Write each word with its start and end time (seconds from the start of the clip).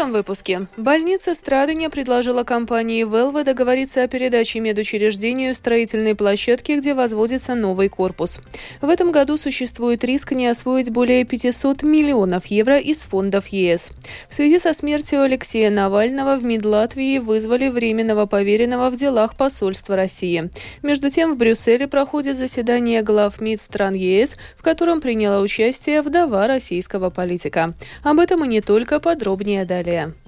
этом 0.00 0.12
выпуске. 0.12 0.66
Больница 0.78 1.34
Страдания 1.34 1.90
предложила 1.90 2.42
компании 2.42 3.04
Велва 3.04 3.44
договориться 3.44 4.02
о 4.02 4.08
передаче 4.08 4.58
медучреждению 4.60 5.54
строительной 5.54 6.14
площадки, 6.14 6.72
где 6.72 6.94
возводится 6.94 7.54
новый 7.54 7.90
корпус. 7.90 8.40
В 8.80 8.88
этом 8.88 9.12
году 9.12 9.36
существует 9.36 10.02
риск 10.02 10.32
не 10.32 10.46
освоить 10.46 10.88
более 10.88 11.24
500 11.24 11.82
миллионов 11.82 12.46
евро 12.46 12.78
из 12.78 13.02
фондов 13.02 13.48
ЕС. 13.48 13.90
В 14.30 14.34
связи 14.34 14.58
со 14.58 14.72
смертью 14.72 15.20
Алексея 15.20 15.68
Навального 15.68 16.36
в 16.36 16.44
МИД 16.44 16.64
Латвии 16.64 17.18
вызвали 17.18 17.68
временного 17.68 18.24
поверенного 18.24 18.88
в 18.88 18.96
делах 18.96 19.36
посольства 19.36 19.96
России. 19.96 20.48
Между 20.82 21.10
тем 21.10 21.34
в 21.34 21.36
Брюсселе 21.36 21.86
проходит 21.86 22.38
заседание 22.38 23.02
глав 23.02 23.38
МИД 23.38 23.60
стран 23.60 23.92
ЕС, 23.92 24.38
в 24.56 24.62
котором 24.62 25.02
приняла 25.02 25.40
участие 25.40 26.00
вдова 26.00 26.46
российского 26.46 27.10
политика. 27.10 27.74
Об 28.02 28.18
этом 28.18 28.46
и 28.46 28.48
не 28.48 28.62
только 28.62 28.98
подробнее 28.98 29.66
далее. 29.66 29.89
det 29.90 30.19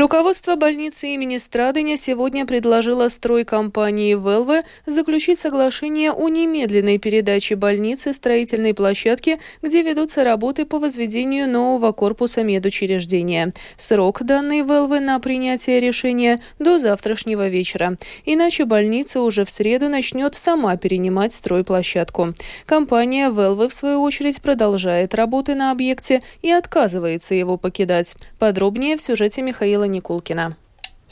Руководство 0.00 0.56
больницы 0.56 1.08
имени 1.08 1.36
Страдыня 1.36 1.98
сегодня 1.98 2.46
предложило 2.46 3.10
стройкомпании 3.10 4.14
«Велве» 4.14 4.62
заключить 4.86 5.38
соглашение 5.38 6.10
о 6.10 6.26
немедленной 6.30 6.96
передаче 6.96 7.54
больницы 7.54 8.14
строительной 8.14 8.72
площадки, 8.72 9.38
где 9.60 9.82
ведутся 9.82 10.24
работы 10.24 10.64
по 10.64 10.78
возведению 10.78 11.50
нового 11.50 11.92
корпуса 11.92 12.42
медучреждения. 12.42 13.52
Срок 13.76 14.22
данной 14.22 14.62
«Велве» 14.62 15.00
на 15.00 15.18
принятие 15.20 15.80
решения 15.80 16.40
до 16.58 16.78
завтрашнего 16.78 17.48
вечера. 17.48 17.98
Иначе 18.24 18.64
больница 18.64 19.20
уже 19.20 19.44
в 19.44 19.50
среду 19.50 19.90
начнет 19.90 20.34
сама 20.34 20.78
перенимать 20.78 21.34
стройплощадку. 21.34 22.32
Компания 22.64 23.28
«Велве» 23.28 23.68
в 23.68 23.74
свою 23.74 24.00
очередь 24.00 24.40
продолжает 24.40 25.14
работы 25.14 25.54
на 25.54 25.72
объекте 25.72 26.22
и 26.40 26.50
отказывается 26.50 27.34
его 27.34 27.58
покидать. 27.58 28.14
Подробнее 28.38 28.96
в 28.96 29.02
сюжете 29.02 29.42
Михаила 29.42 29.89
Никулкина. 29.90 30.56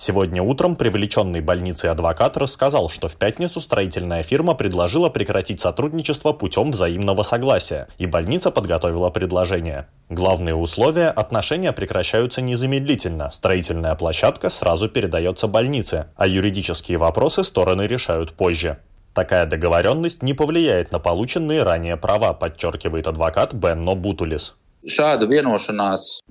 Сегодня 0.00 0.44
утром 0.44 0.76
привлеченный 0.76 1.40
больницей 1.40 1.90
адвокат 1.90 2.36
рассказал, 2.36 2.88
что 2.88 3.08
в 3.08 3.16
пятницу 3.16 3.60
строительная 3.60 4.22
фирма 4.22 4.54
предложила 4.54 5.08
прекратить 5.08 5.60
сотрудничество 5.60 6.32
путем 6.32 6.70
взаимного 6.70 7.24
согласия, 7.24 7.88
и 7.98 8.06
больница 8.06 8.52
подготовила 8.52 9.10
предложение. 9.10 9.88
Главные 10.08 10.54
условия– 10.54 11.08
отношения 11.16 11.72
прекращаются 11.72 12.40
незамедлительно, 12.40 13.32
строительная 13.32 13.96
площадка 13.96 14.50
сразу 14.50 14.88
передается 14.88 15.48
больнице, 15.48 16.06
а 16.14 16.28
юридические 16.28 16.98
вопросы 16.98 17.42
стороны 17.42 17.82
решают 17.82 18.34
позже. 18.34 18.78
Такая 19.14 19.46
договоренность 19.46 20.22
не 20.22 20.32
повлияет 20.32 20.92
на 20.92 21.00
полученные 21.00 21.64
ранее 21.64 21.96
права, 21.96 22.34
подчеркивает 22.34 23.08
адвокат 23.08 23.52
Бенно 23.52 23.96
Бутулис. 23.96 24.54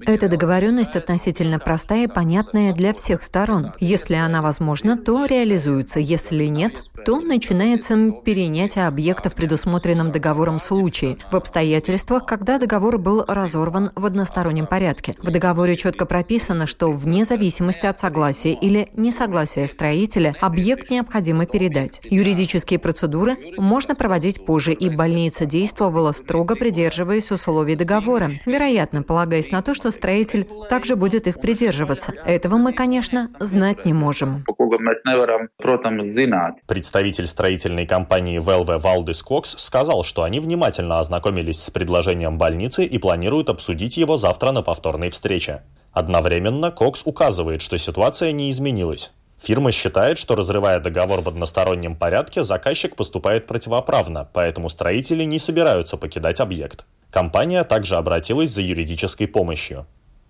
Эта 0.06 0.30
договоренность 0.30 0.96
относительно 0.96 1.60
простая 1.60 2.06
и 2.06 2.08
понятная 2.08 2.74
для 2.74 2.94
всех 2.94 3.24
сторон. 3.24 3.72
Если 3.80 4.16
она 4.16 4.42
возможна, 4.42 4.98
то 4.98 5.26
реализуется. 5.26 6.00
Если 6.00 6.46
нет, 6.46 6.82
то 7.06 7.20
начинается 7.20 8.12
перенятие 8.12 8.88
объекта 8.88 9.30
в 9.30 9.36
предусмотренном 9.36 10.12
договором 10.12 10.60
случае, 10.60 11.18
в 11.32 11.36
обстоятельствах, 11.36 12.26
когда 12.26 12.58
договор 12.58 12.98
был 12.98 13.24
разорван 13.28 13.92
в 13.96 14.06
одностороннем 14.06 14.66
порядке. 14.66 15.16
В 15.22 15.32
договоре 15.32 15.76
четко 15.76 16.06
прописано, 16.06 16.68
что 16.68 16.92
вне 16.92 17.26
зависимости 17.26 17.86
от 17.86 18.00
согласия 18.00 18.54
или 18.54 18.90
несогласия 18.94 19.68
строителя 19.68 20.36
объект 20.42 20.90
необходимо 20.90 21.46
передать. 21.46 22.00
Юридические 22.04 22.80
процедуры 22.80 23.38
можно 23.58 23.96
проводить 23.96 24.46
позже, 24.46 24.74
и 24.74 24.90
больница 24.90 25.46
действовала 25.46 26.12
строго 26.12 26.56
придерживаясь 26.56 27.32
условий 27.32 27.76
договора 27.76 28.32
вероятно, 28.48 29.04
полагаясь 29.04 29.52
на 29.52 29.62
то, 29.62 29.76
что 29.76 29.92
строитель 29.92 30.48
также 30.70 30.96
будет 30.96 31.28
их 31.28 31.40
придерживаться. 31.40 32.14
Этого 32.26 32.58
мы, 32.58 32.74
конечно, 32.74 33.30
знать 33.40 33.86
не 33.86 33.94
можем. 33.94 34.44
Представитель 36.68 37.28
строительной 37.28 37.86
компании 37.86 38.40
Velve 38.40 38.80
Валдис 38.80 39.22
Кокс 39.22 39.56
сказал, 39.58 40.04
что 40.04 40.24
они 40.24 40.40
внимательно 40.40 41.00
ознакомились 41.00 41.62
с 41.62 41.70
предложением 41.70 42.38
больницы 42.38 42.86
и 42.86 42.98
планируют 42.98 43.50
обсудить 43.50 43.98
его 43.98 44.18
завтра 44.18 44.52
на 44.52 44.62
повторной 44.62 45.10
встрече. 45.10 45.62
Одновременно 45.92 46.72
Кокс 46.72 47.02
указывает, 47.06 47.62
что 47.62 47.78
ситуация 47.78 48.32
не 48.32 48.50
изменилась. 48.50 49.12
Фирма 49.42 49.72
считает, 49.72 50.18
что 50.18 50.36
разрывая 50.36 50.80
договор 50.80 51.22
в 51.22 51.30
одностороннем 51.30 51.96
порядке, 51.96 52.44
заказчик 52.44 52.96
поступает 52.96 53.48
противоправно, 53.48 54.28
поэтому 54.34 54.70
строители 54.70 55.24
не 55.24 55.40
собираются 55.40 55.98
покидать 55.98 56.40
объект. 56.40 56.86
Компания 57.12 57.64
также 57.64 57.96
обратилась 57.96 58.52
за 58.52 58.62
юридической 58.62 59.28
помощью. 59.28 59.86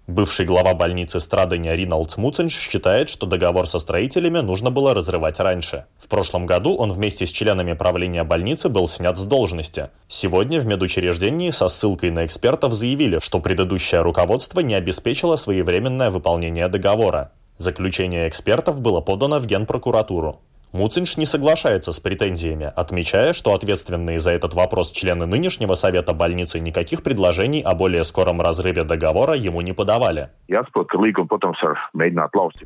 Бывший 0.08 0.46
глава 0.46 0.74
больницы 0.74 1.20
Страдания 1.20 1.76
Риналд 1.76 2.12
Смуценш 2.12 2.54
считает, 2.54 3.10
что 3.10 3.28
договор 3.28 3.68
со 3.68 3.78
строителями 3.78 4.40
нужно 4.40 4.72
было 4.72 4.94
разрывать 4.94 5.38
раньше. 5.42 5.84
В 6.00 6.08
прошлом 6.08 6.46
году 6.46 6.76
он 6.76 6.94
вместе 6.94 7.26
с 7.26 7.30
членами 7.30 7.74
правления 7.74 8.24
больницы 8.24 8.70
был 8.70 8.88
снят 8.88 9.18
с 9.18 9.24
должности. 9.24 9.90
Сегодня 10.08 10.62
в 10.62 10.66
медучреждении 10.66 11.50
со 11.52 11.68
ссылкой 11.68 12.12
на 12.12 12.26
экспертов 12.26 12.72
заявили, 12.72 13.20
что 13.20 13.42
предыдущее 13.42 14.00
руководство 14.00 14.62
не 14.62 14.76
обеспечило 14.76 15.36
своевременное 15.36 16.10
выполнение 16.10 16.70
договора. 16.70 17.34
Заключение 17.58 18.28
экспертов 18.28 18.82
было 18.82 19.02
подано 19.02 19.40
в 19.40 19.48
Генпрокуратуру. 19.48 20.42
Муцинш 20.78 21.18
не 21.18 21.26
соглашается 21.26 21.92
с 21.92 22.00
претензиями, 22.00 22.72
отмечая, 22.76 23.34
что 23.34 23.56
ответственные 23.56 24.20
за 24.20 24.30
этот 24.30 24.54
вопрос 24.54 24.92
члены 24.92 25.26
нынешнего 25.26 25.74
совета 25.74 26.14
больницы 26.14 26.60
никаких 26.60 27.02
предложений 27.02 27.64
о 27.64 27.74
более 27.74 28.04
скором 28.04 28.42
разрыве 28.42 28.84
договора 28.84 29.34
ему 29.34 29.62
не 29.62 29.74
подавали. 29.74 30.30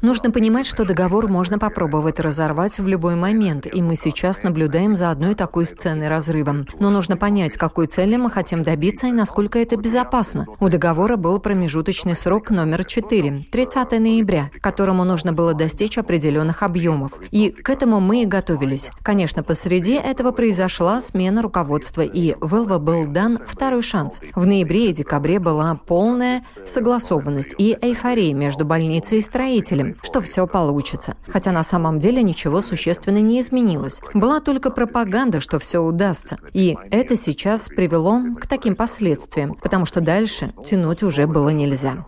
Нужно 0.02 0.30
понимать, 0.32 0.68
что 0.68 0.84
договор 0.84 1.30
можно 1.30 1.58
попробовать 1.58 2.20
разорвать 2.20 2.80
в 2.80 2.88
любой 2.88 3.16
момент, 3.16 3.66
и 3.66 3.82
мы 3.82 3.96
сейчас 3.96 4.44
наблюдаем 4.44 4.98
за 4.98 5.10
одной 5.10 5.34
такой 5.34 5.66
сценой 5.66 6.10
разрыва. 6.10 6.66
Но 6.80 6.90
нужно 6.90 7.16
понять, 7.16 7.56
какой 7.56 7.88
цели 7.88 8.18
мы 8.18 8.30
хотим 8.30 8.62
добиться 8.62 9.08
и 9.08 9.14
насколько 9.14 9.58
это 9.58 9.78
безопасно. 9.78 10.48
У 10.60 10.68
договора 10.68 11.16
был 11.16 11.40
промежуточный 11.40 12.18
срок 12.18 12.50
номер 12.50 12.84
4, 12.84 13.46
30 13.50 14.00
ноября, 14.00 14.50
к 14.60 14.62
которому 14.62 15.06
нужно 15.06 15.32
было 15.32 15.54
достичь 15.54 15.98
определенных 15.98 16.62
объемов. 16.62 17.14
И 17.32 17.52
к 17.52 17.70
этому 17.70 18.01
мы 18.02 18.24
и 18.24 18.26
готовились. 18.26 18.92
Конечно, 19.04 19.44
посреди 19.44 19.94
этого 19.94 20.32
произошла 20.32 21.00
смена 21.00 21.42
руководства, 21.42 22.02
и 22.02 22.36
Велва 22.42 22.80
был 22.80 23.06
дан 23.06 23.40
второй 23.46 23.82
шанс. 23.82 24.20
В 24.36 24.46
ноябре 24.46 24.90
и 24.90 24.94
декабре 24.94 25.40
была 25.40 25.80
полная 25.88 26.44
согласованность 26.66 27.56
и 27.58 27.78
эйфория 27.82 28.34
между 28.34 28.66
больницей 28.66 29.20
и 29.20 29.22
строителем, 29.22 29.96
что 30.04 30.20
все 30.22 30.48
получится. 30.48 31.16
Хотя 31.28 31.52
на 31.52 31.64
самом 31.64 32.00
деле 32.00 32.24
ничего 32.24 32.62
существенно 32.62 33.22
не 33.22 33.40
изменилось. 33.40 34.02
Была 34.14 34.40
только 34.40 34.72
пропаганда, 34.72 35.40
что 35.40 35.60
все 35.60 35.80
удастся. 35.80 36.38
И 36.54 36.78
это 36.90 37.16
сейчас 37.16 37.68
привело 37.68 38.22
к 38.40 38.48
таким 38.48 38.76
последствиям, 38.76 39.56
потому 39.56 39.86
что 39.86 40.02
дальше 40.02 40.54
тянуть 40.64 41.04
уже 41.04 41.28
было 41.28 41.50
нельзя. 41.50 42.06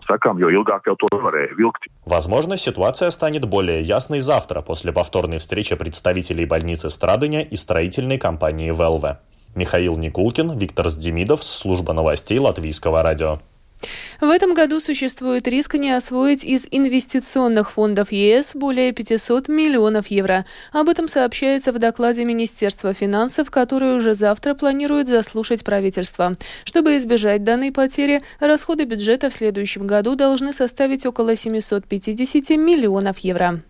Возможно, 2.04 2.56
ситуация 2.56 3.10
станет 3.10 3.48
более 3.48 3.82
ясной 3.82 4.20
завтра 4.20 4.60
после 4.60 4.92
повторной 4.92 5.38
встречи 5.38 5.73
представителей 5.76 6.44
больницы 6.44 6.90
Страдыня 6.90 7.42
и 7.42 7.56
строительной 7.56 8.18
компании 8.18 8.70
«Велве». 8.70 9.18
Михаил 9.54 9.96
Никулкин, 9.96 10.58
Виктор 10.58 10.90
Сдемидов, 10.90 11.44
служба 11.44 11.92
новостей 11.92 12.38
Латвийского 12.38 13.02
радио. 13.02 13.40
В 14.20 14.30
этом 14.30 14.54
году 14.54 14.80
существует 14.80 15.46
риск 15.46 15.74
не 15.74 15.90
освоить 15.90 16.44
из 16.44 16.66
инвестиционных 16.70 17.72
фондов 17.72 18.12
ЕС 18.12 18.54
более 18.54 18.92
500 18.92 19.48
миллионов 19.48 20.06
евро. 20.08 20.46
Об 20.72 20.88
этом 20.88 21.08
сообщается 21.08 21.72
в 21.72 21.78
докладе 21.78 22.24
Министерства 22.24 22.94
финансов, 22.94 23.50
который 23.50 23.96
уже 23.96 24.14
завтра 24.14 24.54
планирует 24.54 25.08
заслушать 25.08 25.64
правительство. 25.64 26.36
Чтобы 26.64 26.96
избежать 26.96 27.44
данной 27.44 27.72
потери, 27.72 28.22
расходы 28.40 28.84
бюджета 28.84 29.30
в 29.30 29.34
следующем 29.34 29.86
году 29.86 30.14
должны 30.14 30.52
составить 30.52 31.04
около 31.06 31.36
750 31.36 32.56
миллионов 32.56 33.18
евро. 33.18 33.62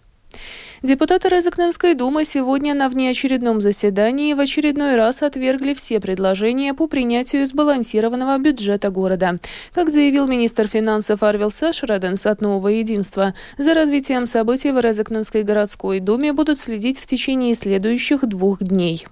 Депутаты 0.85 1.31
Резакненской 1.31 1.95
думы 1.95 2.27
сегодня 2.27 2.75
на 2.75 2.91
внеочередном 2.91 3.63
заседании 3.63 4.35
в 4.35 4.41
очередной 4.41 4.97
раз 4.97 5.23
отвергли 5.23 5.73
все 5.73 5.99
предложения 5.99 6.75
по 6.75 6.89
принятию 6.89 7.47
сбалансированного 7.47 8.37
бюджета 8.37 8.91
города. 8.91 9.39
Как 9.73 9.89
заявил 9.89 10.27
министр 10.27 10.69
финансов 10.69 11.23
Арвил 11.23 11.51
Сашраденс 11.51 12.27
от 12.27 12.43
«Нового 12.43 12.69
единства», 12.69 13.33
за 13.57 13.73
развитием 13.73 14.27
событий 14.27 14.73
в 14.73 14.79
Резакненской 14.79 15.43
городской 15.43 16.01
думе 16.01 16.35
будут 16.35 16.59
следить 16.59 17.01
в 17.01 17.07
течение 17.07 17.55
следующих 17.55 18.29
двух 18.29 18.63
дней. 18.63 19.07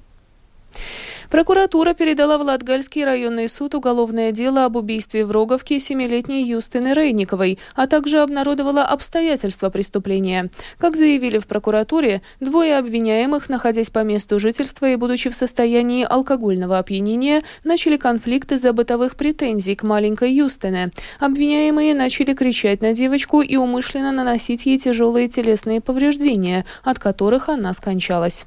Прокуратура 1.32 1.94
передала 1.94 2.36
в 2.36 2.42
Латгальский 2.42 3.06
районный 3.06 3.48
суд 3.48 3.74
уголовное 3.74 4.32
дело 4.32 4.66
об 4.66 4.76
убийстве 4.76 5.24
в 5.24 5.30
Роговке 5.30 5.80
семилетней 5.80 6.44
Юстины 6.44 6.92
Рейниковой, 6.92 7.58
а 7.74 7.86
также 7.86 8.20
обнародовала 8.20 8.84
обстоятельства 8.84 9.70
преступления. 9.70 10.50
Как 10.76 10.94
заявили 10.94 11.38
в 11.38 11.46
прокуратуре, 11.46 12.20
двое 12.40 12.76
обвиняемых, 12.76 13.48
находясь 13.48 13.88
по 13.88 14.00
месту 14.00 14.38
жительства 14.38 14.90
и 14.90 14.96
будучи 14.96 15.30
в 15.30 15.34
состоянии 15.34 16.04
алкогольного 16.04 16.76
опьянения, 16.78 17.40
начали 17.64 17.96
конфликт 17.96 18.52
из-за 18.52 18.74
бытовых 18.74 19.16
претензий 19.16 19.74
к 19.74 19.84
маленькой 19.84 20.34
Юстине. 20.34 20.90
Обвиняемые 21.18 21.94
начали 21.94 22.34
кричать 22.34 22.82
на 22.82 22.92
девочку 22.92 23.40
и 23.40 23.56
умышленно 23.56 24.12
наносить 24.12 24.66
ей 24.66 24.76
тяжелые 24.76 25.28
телесные 25.28 25.80
повреждения, 25.80 26.66
от 26.84 26.98
которых 26.98 27.48
она 27.48 27.72
скончалась. 27.72 28.44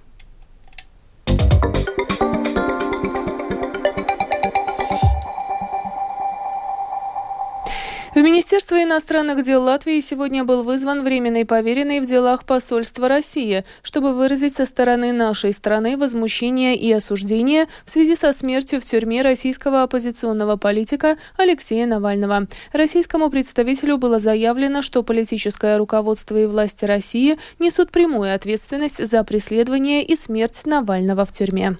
Министерство 8.35 8.83
иностранных 8.83 9.45
дел 9.45 9.63
Латвии 9.63 10.01
сегодня 10.01 10.43
был 10.43 10.63
вызван 10.63 11.05
временный 11.05 11.45
поверенный 11.45 12.01
в 12.01 12.05
делах 12.05 12.43
посольства 12.43 13.07
России, 13.07 13.63
чтобы 13.81 14.13
выразить 14.13 14.55
со 14.55 14.65
стороны 14.65 15.13
нашей 15.13 15.53
страны 15.53 15.95
возмущение 15.95 16.75
и 16.75 16.91
осуждение 16.91 17.67
в 17.85 17.89
связи 17.89 18.17
со 18.17 18.33
смертью 18.33 18.81
в 18.81 18.83
тюрьме 18.83 19.21
российского 19.21 19.83
оппозиционного 19.83 20.57
политика 20.57 21.17
Алексея 21.37 21.85
Навального. 21.85 22.47
Российскому 22.73 23.29
представителю 23.29 23.97
было 23.97 24.19
заявлено, 24.19 24.81
что 24.81 25.01
политическое 25.01 25.77
руководство 25.77 26.35
и 26.35 26.45
власти 26.45 26.83
России 26.83 27.37
несут 27.59 27.89
прямую 27.89 28.35
ответственность 28.35 28.97
за 29.07 29.23
преследование 29.23 30.03
и 30.03 30.13
смерть 30.17 30.63
Навального 30.65 31.25
в 31.25 31.31
тюрьме. 31.31 31.77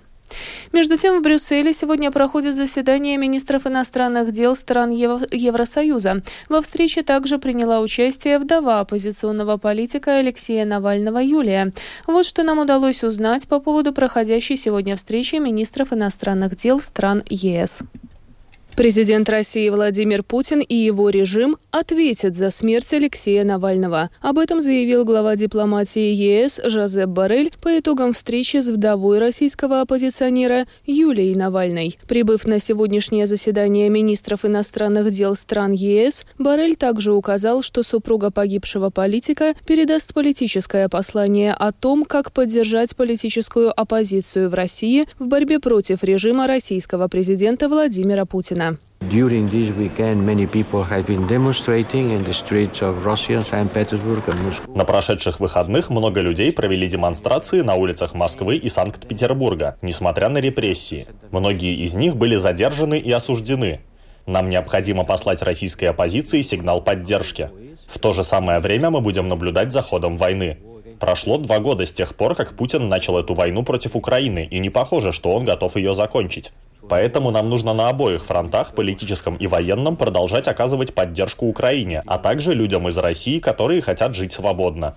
Между 0.72 0.98
тем, 0.98 1.20
в 1.20 1.22
Брюсселе 1.24 1.74
сегодня 1.74 2.12
проходит 2.12 2.56
заседание 2.56 3.18
министров 3.18 3.68
иностранных 3.68 4.32
дел 4.32 4.56
стран 4.56 4.90
Евросоюза. 4.90 6.22
Во 6.50 6.62
встрече 6.62 7.04
также 7.04 7.38
приняла 7.38 7.80
участие 7.80 8.40
вдова 8.40 8.80
оппозиционного 8.82 9.58
политика 9.58 10.18
Алексея 10.18 10.66
Навального 10.66 11.20
Юлия. 11.20 11.72
Вот 12.08 12.26
что 12.26 12.44
нам 12.44 12.60
удалось 12.60 13.04
узнать 13.04 13.48
по 13.48 13.60
поводу 13.60 13.94
проходящей 13.94 14.58
сегодня 14.58 14.96
встречи 14.96 15.36
министров 15.36 15.94
иностранных 15.94 16.56
дел 16.56 16.80
стран 16.80 17.24
ЕС. 17.30 17.84
Президент 18.76 19.30
России 19.30 19.70
Владимир 19.70 20.22
Путин 20.22 20.60
и 20.60 20.76
его 20.76 21.10
режим 21.10 21.56
ответят 21.72 22.36
за 22.36 22.50
смерть 22.50 22.92
Алексея 22.94 23.46
Навального. 23.46 24.10
Об 24.20 24.38
этом 24.38 24.62
заявил 24.62 25.06
глава 25.06 25.38
дипломатии 25.38 26.12
ЕС 26.12 26.60
Жозеп 26.62 27.08
Барель 27.08 27.54
по 27.62 27.80
итогам 27.80 28.12
встречи 28.12 28.58
с 28.58 28.68
вдовой 28.68 29.20
российского 29.20 29.80
оппозиционера 29.80 30.66
Юлией 30.86 31.36
Навальной. 31.36 31.98
Прибыв 32.06 32.46
на 32.46 32.60
сегодняшнее 32.60 33.28
заседание 33.28 33.88
министров 33.88 34.44
иностранных 34.44 35.10
дел 35.10 35.38
стран 35.38 35.72
ЕС, 35.72 36.26
Барель 36.38 36.76
также 36.76 37.14
указал, 37.14 37.64
что 37.64 37.82
супруга 37.82 38.30
погибшего 38.30 38.90
политика 38.90 39.54
передаст 39.66 40.14
политическое 40.14 40.90
послание 40.90 41.54
о 41.54 41.72
том, 41.72 42.04
как 42.04 42.34
поддержать 42.34 42.94
политическую 42.94 43.72
оппозицию 43.80 44.50
в 44.50 44.54
России 44.54 45.06
в 45.18 45.28
борьбе 45.28 45.62
против 45.62 46.04
режима 46.04 46.46
российского 46.46 47.08
президента 47.08 47.70
Владимира 47.70 48.26
Путина. 48.26 48.65
During 49.10 49.48
this 49.50 49.70
weekend, 49.76 50.26
many 50.26 50.48
people 50.48 50.84
have 50.84 51.06
been 51.06 51.28
demonstrating 51.28 52.10
in 52.10 52.24
the 52.24 52.34
streets 52.34 52.82
of 52.82 53.06
Russia, 53.06 53.40
St. 53.44 53.72
Petersburg 53.72 54.24
and 54.28 54.40
Moscow. 54.44 54.76
На 54.76 54.84
прошедших 54.84 55.40
выходных 55.40 55.92
много 55.92 56.22
людей 56.22 56.52
провели 56.52 56.88
демонстрации 56.88 57.62
на 57.62 57.76
улицах 57.76 58.16
Москвы 58.16 58.56
и 58.58 58.68
Санкт-Петербурга, 58.68 59.78
несмотря 59.84 60.30
на 60.30 60.40
репрессии. 60.40 61.06
Многие 61.30 61.76
из 61.76 61.96
них 61.96 62.16
были 62.16 62.38
задержаны 62.38 62.98
и 62.98 63.12
осуждены. 63.12 63.82
Нам 64.26 64.50
необходимо 64.50 65.04
послать 65.04 65.44
российской 65.44 65.86
оппозиции 65.86 66.42
сигнал 66.42 66.82
поддержки. 66.82 67.52
В 67.88 68.00
то 68.00 68.12
же 68.12 68.24
самое 68.24 68.60
время 68.60 68.90
мы 68.90 69.02
будем 69.02 69.28
наблюдать 69.28 69.72
за 69.72 69.84
ходом 69.84 70.18
войны. 70.18 70.58
Прошло 71.00 71.38
два 71.38 71.60
года 71.60 71.86
с 71.86 71.92
тех 71.92 72.16
пор, 72.16 72.34
как 72.34 72.56
Путин 72.56 72.90
начал 72.90 73.20
эту 73.20 73.36
войну 73.36 73.64
против 73.64 73.96
Украины, 73.96 74.48
и 74.50 74.58
не 74.58 74.72
похоже, 74.72 75.12
что 75.12 75.32
он 75.32 75.44
готов 75.44 75.76
ее 75.76 75.94
закончить. 75.94 76.54
Поэтому 76.90 77.32
нам 77.32 77.50
нужно 77.50 77.74
на 77.74 77.90
обоих 77.90 78.24
фронтах, 78.24 78.74
политическом 78.74 79.36
и 79.36 79.48
военном, 79.48 79.98
продолжать 79.98 80.48
оказывать 80.48 80.94
поддержку 80.94 81.48
Украине, 81.48 82.04
а 82.06 82.18
также 82.18 82.54
людям 82.54 82.88
из 82.88 82.98
России, 82.98 83.40
которые 83.40 83.82
хотят 83.82 84.16
жить 84.16 84.34
свободно. 84.34 84.94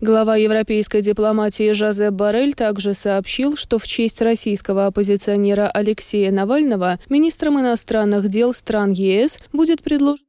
Глава 0.00 0.34
европейской 0.34 1.00
дипломатии 1.00 1.70
Жозеп 1.70 2.12
Барель 2.12 2.54
также 2.54 2.92
сообщил, 2.92 3.56
что 3.56 3.78
в 3.78 3.86
честь 3.86 4.20
российского 4.20 4.86
оппозиционера 4.86 5.70
Алексея 5.72 6.32
Навального 6.32 6.98
министром 7.08 7.60
иностранных 7.60 8.28
дел 8.28 8.52
стран 8.52 8.90
ЕС 8.90 9.38
будет 9.52 9.80
предложен 9.82 10.24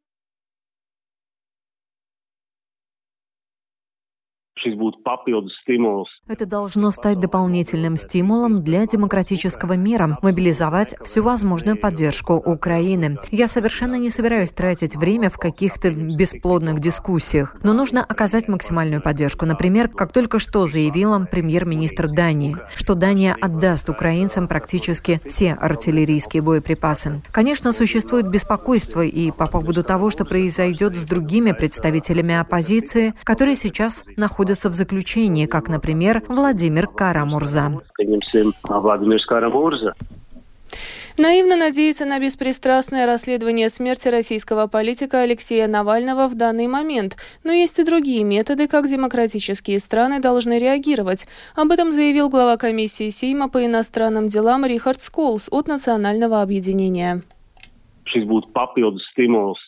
Это 6.28 6.46
должно 6.46 6.92
стать 6.92 7.20
дополнительным 7.20 7.98
стимулом 7.98 8.64
для 8.64 8.86
демократического 8.86 9.74
мира, 9.74 10.18
мобилизовать 10.22 10.96
всю 11.04 11.24
возможную 11.24 11.78
поддержку 11.78 12.36
Украины. 12.36 13.18
Я 13.32 13.48
совершенно 13.48 13.96
не 13.96 14.10
собираюсь 14.10 14.52
тратить 14.52 14.96
время 14.96 15.30
в 15.30 15.38
каких-то 15.38 15.92
бесплодных 15.92 16.80
дискуссиях, 16.80 17.56
но 17.64 17.74
нужно 17.74 18.04
оказать 18.04 18.48
максимальную 18.48 19.02
поддержку. 19.02 19.46
Например, 19.46 19.90
как 19.90 20.12
только 20.14 20.40
что 20.40 20.68
заявила 20.68 21.28
премьер-министр 21.30 22.08
Дании, 22.08 22.58
что 22.76 22.96
Дания 22.96 23.36
отдаст 23.40 23.90
украинцам 23.90 24.48
практически 24.48 25.22
все 25.26 25.54
артиллерийские 25.54 26.42
боеприпасы. 26.42 27.22
Конечно, 27.32 27.74
существует 27.74 28.28
беспокойство 28.28 29.02
и 29.02 29.32
по 29.32 29.48
поводу 29.48 29.84
того, 29.84 30.10
что 30.10 30.26
произойдет 30.26 30.96
с 30.96 31.04
другими 31.04 31.52
представителями 31.52 32.36
оппозиции, 32.36 33.14
которые 33.24 33.56
сейчас 33.56 34.06
находятся 34.16 34.53
находятся 34.54 34.70
в 34.70 34.74
заключении, 34.74 35.46
как, 35.48 35.70
например, 35.70 36.24
Владимир 36.28 36.88
Карамурза. 36.88 37.82
Наивно 41.18 41.56
надеяться 41.56 42.06
на 42.06 42.20
беспристрастное 42.20 43.06
расследование 43.06 43.70
смерти 43.70 44.08
российского 44.10 44.68
политика 44.68 45.22
Алексея 45.22 45.68
Навального 45.68 46.28
в 46.28 46.36
данный 46.36 46.68
момент, 46.68 47.18
но 47.44 47.52
есть 47.52 47.80
и 47.80 47.84
другие 47.84 48.24
методы, 48.24 48.68
как 48.68 48.88
демократические 48.88 49.80
страны 49.80 50.20
должны 50.20 50.58
реагировать. 50.58 51.28
Об 51.56 51.72
этом 51.72 51.92
заявил 51.92 52.30
глава 52.30 52.58
комиссии 52.58 53.10
Сейма 53.10 53.48
по 53.48 53.64
иностранным 53.64 54.28
делам 54.28 54.66
Рихард 54.66 55.02
Сколс 55.02 55.50
от 55.52 55.68
Национального 55.68 56.42
объединения. 56.42 57.22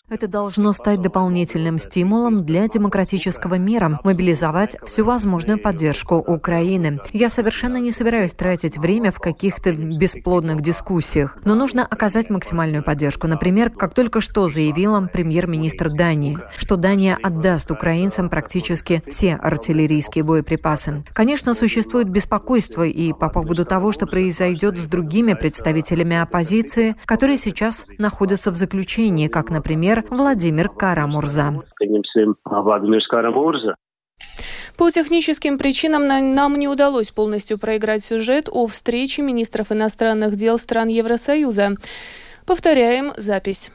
Это 0.09 0.27
должно 0.27 0.73
стать 0.73 1.01
дополнительным 1.01 1.79
стимулом 1.79 2.45
для 2.45 2.67
демократического 2.67 3.55
мира, 3.55 3.99
мобилизовать 4.03 4.77
всю 4.85 5.05
возможную 5.05 5.59
поддержку 5.59 6.15
Украины. 6.15 6.99
Я 7.13 7.29
совершенно 7.29 7.77
не 7.77 7.91
собираюсь 7.91 8.33
тратить 8.33 8.77
время 8.77 9.11
в 9.11 9.19
каких-то 9.19 9.73
бесплодных 9.73 10.61
дискуссиях, 10.61 11.37
но 11.45 11.55
нужно 11.55 11.85
оказать 11.85 12.29
максимальную 12.29 12.83
поддержку. 12.83 13.27
Например, 13.27 13.69
как 13.69 13.93
только 13.93 14.21
что 14.21 14.49
заявила 14.49 15.09
премьер-министр 15.11 15.89
Дании, 15.89 16.37
что 16.57 16.75
Дания 16.75 17.17
отдаст 17.21 17.71
украинцам 17.71 18.29
практически 18.29 19.01
все 19.07 19.35
артиллерийские 19.35 20.23
боеприпасы. 20.23 21.03
Конечно, 21.13 21.53
существует 21.53 22.09
беспокойство 22.09 22.83
и 22.83 23.13
по 23.13 23.29
поводу 23.29 23.65
того, 23.65 23.91
что 23.91 24.05
произойдет 24.05 24.77
с 24.77 24.85
другими 24.85 25.33
представителями 25.33 26.17
оппозиции, 26.17 26.95
которые 27.05 27.37
сейчас 27.37 27.85
находятся 27.97 28.24
в 28.51 28.55
заключении, 28.55 29.27
как, 29.27 29.49
например, 29.49 29.65
например, 29.75 30.05
Владимир 30.09 30.69
Карамурза. 30.69 31.63
По 34.77 34.91
техническим 34.91 35.57
причинам 35.57 36.07
нам 36.07 36.55
не 36.55 36.67
удалось 36.67 37.11
полностью 37.11 37.57
проиграть 37.57 38.03
сюжет 38.03 38.49
о 38.51 38.67
встрече 38.67 39.21
министров 39.21 39.71
иностранных 39.71 40.35
дел 40.35 40.59
стран 40.59 40.89
Евросоюза. 40.89 41.71
Повторяем 42.45 43.13
запись. 43.17 43.71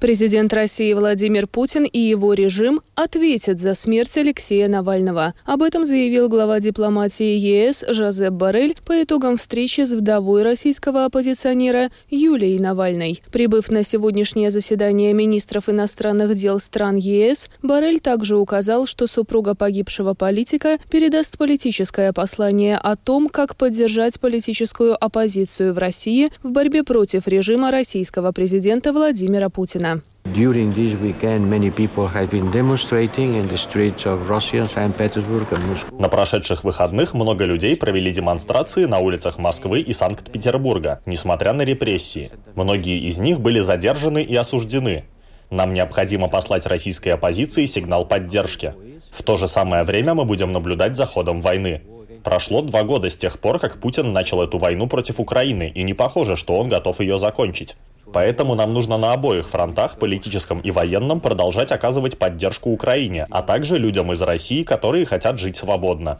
Президент 0.00 0.52
России 0.52 0.92
Владимир 0.92 1.46
Путин 1.46 1.84
и 1.84 1.98
его 1.98 2.34
режим 2.34 2.82
ответят 2.94 3.58
за 3.58 3.72
смерть 3.74 4.18
Алексея 4.18 4.68
Навального. 4.68 5.34
Об 5.46 5.62
этом 5.62 5.86
заявил 5.86 6.28
глава 6.28 6.60
дипломатии 6.60 7.38
ЕС 7.38 7.84
Жозеп 7.88 8.34
Барель 8.34 8.76
по 8.84 9.02
итогам 9.02 9.38
встречи 9.38 9.80
с 9.80 9.92
вдовой 9.92 10.42
российского 10.42 11.06
оппозиционера 11.06 11.90
Юлией 12.10 12.58
Навальной. 12.58 13.22
Прибыв 13.32 13.70
на 13.70 13.82
сегодняшнее 13.82 14.50
заседание 14.50 15.14
министров 15.14 15.70
иностранных 15.70 16.34
дел 16.34 16.60
стран 16.60 16.96
ЕС, 16.96 17.48
Барель 17.62 18.00
также 18.00 18.36
указал, 18.36 18.86
что 18.86 19.06
супруга 19.06 19.54
погибшего 19.54 20.12
политика 20.12 20.78
передаст 20.90 21.38
политическое 21.38 22.12
послание 22.12 22.76
о 22.76 22.96
том, 22.96 23.30
как 23.30 23.56
поддержать 23.56 24.20
политическую 24.20 25.02
оппозицию 25.02 25.72
в 25.72 25.78
России 25.78 26.28
в 26.42 26.50
борьбе 26.50 26.84
против 26.84 27.26
режима 27.26 27.70
российского 27.70 28.32
президента 28.32 28.92
Владимира 28.92 29.48
Путина. 29.48 29.93
During 30.32 30.72
this 30.72 30.98
weekend, 31.00 31.48
many 31.48 31.70
people 31.70 32.08
have 32.08 32.28
been 32.28 32.50
demonstrating 32.50 33.34
in 33.34 33.46
the 33.46 33.56
streets 33.56 34.04
of 34.04 34.28
Russia, 34.28 34.66
St. 34.66 34.96
Petersburg 34.98 35.46
and 35.52 35.64
Moscow. 35.68 36.00
На 36.00 36.08
прошедших 36.08 36.64
выходных 36.64 37.14
много 37.14 37.44
людей 37.44 37.76
провели 37.76 38.12
демонстрации 38.12 38.86
на 38.86 38.98
улицах 38.98 39.38
Москвы 39.38 39.80
и 39.80 39.92
Санкт-Петербурга, 39.92 41.00
несмотря 41.06 41.52
на 41.52 41.62
репрессии. 41.62 42.32
Многие 42.56 43.06
из 43.06 43.20
них 43.20 43.38
были 43.38 43.60
задержаны 43.60 44.24
и 44.24 44.34
осуждены. 44.34 45.04
Нам 45.50 45.72
необходимо 45.72 46.26
послать 46.26 46.66
российской 46.66 47.10
оппозиции 47.10 47.66
сигнал 47.66 48.04
поддержки. 48.04 48.74
В 49.12 49.22
то 49.22 49.36
же 49.36 49.46
самое 49.46 49.84
время 49.84 50.14
мы 50.14 50.24
будем 50.24 50.50
наблюдать 50.50 50.96
за 50.96 51.06
ходом 51.06 51.42
войны. 51.42 51.82
Прошло 52.24 52.62
два 52.62 52.82
года 52.82 53.08
с 53.08 53.16
тех 53.16 53.38
пор, 53.38 53.60
как 53.60 53.78
Путин 53.78 54.12
начал 54.12 54.42
эту 54.42 54.58
войну 54.58 54.88
против 54.88 55.20
Украины, 55.20 55.70
и 55.72 55.84
не 55.84 55.94
похоже, 55.94 56.34
что 56.34 56.56
он 56.56 56.68
готов 56.68 56.98
ее 57.00 57.18
закончить. 57.18 57.76
Поэтому 58.12 58.54
нам 58.54 58.72
нужно 58.72 58.98
на 58.98 59.12
обоих 59.12 59.46
фронтах, 59.46 59.98
политическом 59.98 60.60
и 60.60 60.70
военном, 60.70 61.20
продолжать 61.20 61.72
оказывать 61.72 62.18
поддержку 62.18 62.70
Украине, 62.70 63.26
а 63.30 63.42
также 63.42 63.76
людям 63.76 64.12
из 64.12 64.22
России, 64.22 64.62
которые 64.62 65.06
хотят 65.06 65.38
жить 65.38 65.56
свободно. 65.56 66.18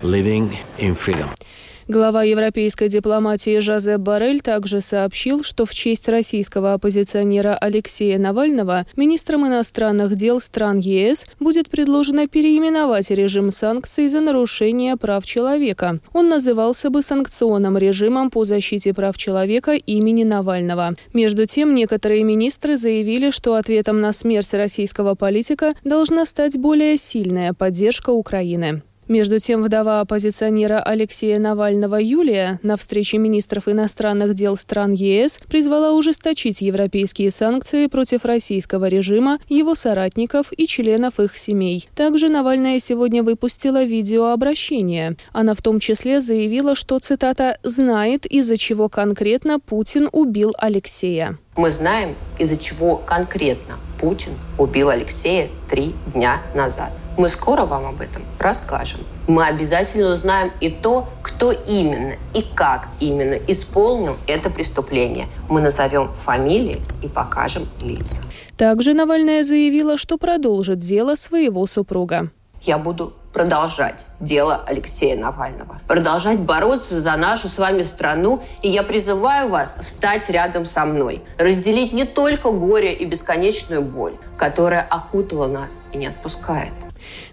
Глава 1.86 2.22
европейской 2.22 2.88
дипломатии 2.88 3.58
Жозеп 3.58 4.00
Барель 4.00 4.40
также 4.40 4.80
сообщил, 4.80 5.44
что 5.44 5.66
в 5.66 5.74
честь 5.74 6.08
российского 6.08 6.72
оппозиционера 6.72 7.58
Алексея 7.60 8.18
Навального 8.18 8.86
министрам 8.96 9.46
иностранных 9.46 10.14
дел 10.14 10.40
стран 10.40 10.78
ЕС 10.78 11.26
будет 11.40 11.68
предложено 11.68 12.26
переименовать 12.26 13.10
режим 13.10 13.50
санкций 13.50 14.08
за 14.08 14.20
нарушение 14.20 14.96
прав 14.96 15.26
человека. 15.26 16.00
Он 16.14 16.30
назывался 16.30 16.88
бы 16.88 17.02
санкционным 17.02 17.76
режимом 17.76 18.30
по 18.30 18.46
защите 18.46 18.94
прав 18.94 19.18
человека 19.18 19.72
имени 19.72 20.24
Навального. 20.24 20.96
Между 21.12 21.44
тем, 21.44 21.74
некоторые 21.74 22.24
министры 22.24 22.78
заявили, 22.78 23.30
что 23.30 23.56
ответом 23.56 24.00
на 24.00 24.14
смерть 24.14 24.54
российского 24.54 25.16
политика 25.16 25.74
должна 25.84 26.24
стать 26.24 26.56
более 26.56 26.96
сильная 26.96 27.52
поддержка 27.52 28.08
Украины. 28.08 28.82
Между 29.08 29.38
тем, 29.38 29.62
вдова 29.62 30.00
оппозиционера 30.00 30.80
Алексея 30.80 31.38
Навального 31.38 31.96
Юлия 31.96 32.58
на 32.62 32.76
встрече 32.76 33.18
министров 33.18 33.68
иностранных 33.68 34.34
дел 34.34 34.56
стран 34.56 34.92
ЕС 34.92 35.40
призвала 35.48 35.92
ужесточить 35.92 36.62
европейские 36.62 37.30
санкции 37.30 37.86
против 37.86 38.24
российского 38.24 38.86
режима, 38.86 39.38
его 39.48 39.74
соратников 39.74 40.52
и 40.56 40.66
членов 40.66 41.20
их 41.20 41.36
семей. 41.36 41.88
Также 41.94 42.30
Навальная 42.30 42.78
сегодня 42.78 43.22
выпустила 43.22 43.84
видеообращение. 43.84 45.16
Она 45.32 45.54
в 45.54 45.60
том 45.60 45.80
числе 45.80 46.20
заявила, 46.20 46.74
что, 46.74 46.98
цитата, 46.98 47.58
«знает, 47.62 48.24
из-за 48.24 48.56
чего 48.56 48.88
конкретно 48.88 49.60
Путин 49.60 50.08
убил 50.12 50.52
Алексея». 50.58 51.38
Мы 51.56 51.70
знаем, 51.70 52.16
из-за 52.38 52.56
чего 52.56 52.96
конкретно 52.96 53.76
Путин 54.00 54.32
убил 54.58 54.88
Алексея 54.88 55.50
три 55.70 55.94
дня 56.12 56.40
назад. 56.54 56.90
Мы 57.16 57.28
скоро 57.28 57.64
вам 57.64 57.86
об 57.86 58.00
этом 58.00 58.22
расскажем. 58.40 59.00
Мы 59.28 59.46
обязательно 59.46 60.12
узнаем 60.12 60.50
и 60.60 60.68
то, 60.68 61.06
кто 61.22 61.52
именно 61.52 62.14
и 62.34 62.42
как 62.54 62.88
именно 62.98 63.34
исполнил 63.46 64.16
это 64.26 64.50
преступление. 64.50 65.26
Мы 65.48 65.60
назовем 65.60 66.12
фамилии 66.12 66.82
и 67.02 67.08
покажем 67.08 67.68
лица. 67.80 68.22
Также 68.56 68.94
Навальная 68.94 69.44
заявила, 69.44 69.96
что 69.96 70.18
продолжит 70.18 70.80
дело 70.80 71.14
своего 71.14 71.66
супруга. 71.66 72.30
Я 72.62 72.78
буду 72.78 73.12
продолжать 73.34 74.06
дело 74.20 74.62
Алексея 74.66 75.18
Навального, 75.18 75.78
продолжать 75.86 76.38
бороться 76.38 77.00
за 77.00 77.16
нашу 77.16 77.48
с 77.48 77.58
вами 77.58 77.82
страну. 77.82 78.42
И 78.62 78.70
я 78.70 78.82
призываю 78.82 79.50
вас 79.50 79.76
стать 79.80 80.30
рядом 80.30 80.64
со 80.64 80.86
мной, 80.86 81.22
разделить 81.36 81.92
не 81.92 82.06
только 82.06 82.50
горе 82.50 82.94
и 82.94 83.04
бесконечную 83.04 83.82
боль, 83.82 84.14
которая 84.38 84.86
окутала 84.88 85.46
нас 85.46 85.82
и 85.92 85.98
не 85.98 86.06
отпускает, 86.06 86.72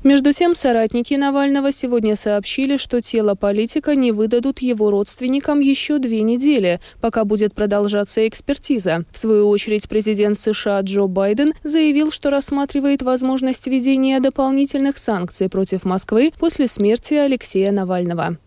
между 0.04 0.34
тем, 0.34 0.56
соратники 0.56 1.14
Навального 1.14 1.72
сегодня 1.72 2.16
сообщили, 2.16 2.78
что 2.78 3.02
тело 3.02 3.36
политика 3.36 3.96
не 3.96 4.12
выдадут 4.12 4.60
его 4.60 4.90
родственникам 4.90 5.60
еще 5.60 6.00
две 6.00 6.22
недели, 6.22 6.80
пока 7.02 7.24
будет 7.26 7.54
продолжаться 7.54 8.28
экспертиза. 8.28 9.06
В 9.12 9.18
свою 9.18 9.50
очередь, 9.50 9.88
президент 9.88 10.40
США 10.40 10.82
Джо 10.82 11.08
Байден 11.08 11.54
заявил, 11.64 12.12
что 12.12 12.30
рассматривает 12.30 13.02
возможность 13.02 13.68
введения 13.68 14.20
дополнительных 14.20 14.98
санкций 14.98 15.50
против 15.50 15.84
Москвы 15.86 16.32
после 16.40 16.68
смерти 16.68 17.14
Алексея 17.14 17.72
Навального. 17.72 18.38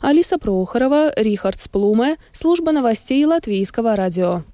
Алиса 0.00 0.38
Прохорова, 0.38 1.12
Рихард 1.16 1.60
Сплуме, 1.60 2.16
служба 2.32 2.72
новостей 2.72 3.24
Латвийского 3.24 3.96
радио. 3.96 4.44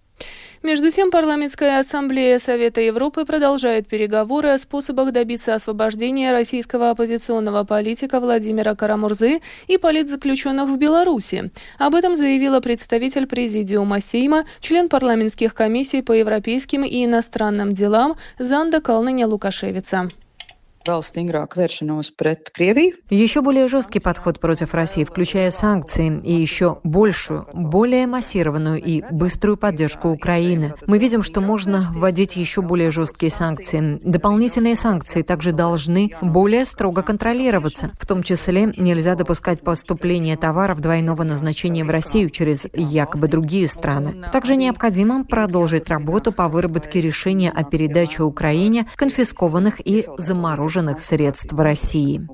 Между 0.63 0.91
тем, 0.91 1.11
парламентская 1.11 1.79
ассамблея 1.81 2.39
Совета 2.39 2.83
Европы 2.83 3.25
продолжает 3.25 3.89
переговоры 3.89 4.51
о 4.51 4.59
способах 4.59 5.11
добиться 5.11 5.55
освобождения 5.55 6.33
российского 6.33 6.91
оппозиционного 6.91 7.65
политика 7.65 8.21
Владимира 8.21 8.75
Карамурзы 8.75 9.41
и 9.69 9.79
политзаключенных 9.79 10.69
в 10.69 10.77
Беларуси. 10.77 11.51
Об 11.79 11.95
этом 11.95 12.15
заявила 12.15 12.61
представитель 12.61 13.27
президиума 13.27 14.03
Сейма, 14.03 14.45
член 14.61 14.91
парламентских 14.91 15.55
комиссий 15.55 16.03
по 16.03 16.13
европейским 16.13 16.85
и 16.85 17.07
иностранным 17.07 17.73
делам 17.73 18.17
Занда 18.39 18.83
Калныня 18.83 19.27
Лукашевица. 19.27 20.11
Еще 23.11 23.43
более 23.43 23.69
жесткий 23.69 24.01
подход 24.01 24.41
против 24.41 24.73
России, 24.73 25.05
включая 25.05 25.51
санкции 25.51 26.19
и 26.25 26.33
еще 26.33 26.79
большую, 26.85 27.47
более 27.53 28.07
массированную 28.07 28.83
и 28.83 29.03
быструю 29.11 29.59
поддержку 29.59 30.09
Украины. 30.09 30.73
Мы 30.87 30.99
видим, 30.99 31.23
что 31.23 31.43
можно 31.43 31.87
вводить 31.93 32.37
еще 32.37 32.63
более 32.63 32.91
жесткие 32.91 33.31
санкции. 33.31 34.01
Дополнительные 34.03 34.75
санкции 34.75 35.21
также 35.21 35.53
должны 35.53 36.13
более 36.23 36.65
строго 36.65 37.03
контролироваться. 37.03 37.91
В 37.99 38.07
том 38.07 38.23
числе 38.23 38.73
нельзя 38.79 39.17
допускать 39.17 39.61
поступление 39.61 40.39
товаров 40.39 40.81
двойного 40.81 41.25
назначения 41.25 41.85
в 41.85 41.91
Россию 41.91 42.31
через 42.31 42.67
якобы 42.73 43.29
другие 43.29 43.69
страны. 43.69 44.25
Также 44.33 44.57
необходимо 44.57 45.27
продолжить 45.27 45.91
работу 45.91 46.33
по 46.33 46.49
выработке 46.49 47.03
решения 47.03 47.51
о 47.51 47.65
передаче 47.65 48.23
Украине 48.23 48.87
конфискованных 48.97 49.87
и 49.87 50.07
замороженных 50.17 50.70
замороженных 50.71 51.01
средств 51.01 51.53
в 51.53 51.61
России. 51.61 52.27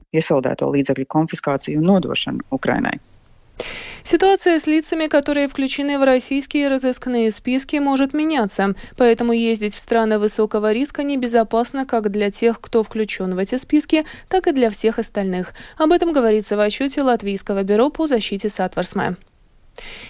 Ситуация 4.04 4.60
с 4.60 4.66
лицами, 4.66 5.08
которые 5.08 5.48
включены 5.48 5.98
в 5.98 6.04
российские 6.04 6.68
разыскные 6.68 7.30
списки, 7.32 7.76
может 7.76 8.14
меняться, 8.14 8.74
поэтому 8.96 9.32
ездить 9.32 9.74
в 9.74 9.78
страны 9.78 10.18
высокого 10.18 10.72
риска 10.72 11.02
небезопасно 11.02 11.86
как 11.86 12.10
для 12.10 12.30
тех, 12.30 12.60
кто 12.60 12.84
включен 12.84 13.34
в 13.34 13.38
эти 13.38 13.56
списки, 13.56 14.04
так 14.28 14.46
и 14.46 14.52
для 14.52 14.70
всех 14.70 14.98
остальных. 15.00 15.54
Об 15.76 15.90
этом 15.90 16.12
говорится 16.12 16.56
в 16.56 16.60
отчете 16.60 17.02
Латвийского 17.02 17.64
бюро 17.64 17.90
по 17.90 18.06
защите 18.06 18.48
Сатварсме. 18.48 19.16